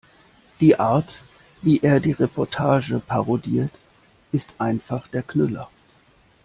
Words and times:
Die 0.61 0.79
Art, 0.79 1.19
wie 1.61 1.81
er 1.83 1.99
die 1.99 2.13
Reportage 2.13 2.97
parodiert, 3.05 3.69
ist 4.31 4.49
einfach 4.57 5.07
der 5.07 5.21
Knüller! 5.21 5.69